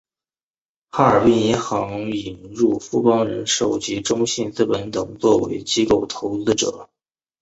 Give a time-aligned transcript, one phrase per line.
[0.89, 6.89] 哈尔滨银行引入富邦人寿及中信资本等作为机构投资者。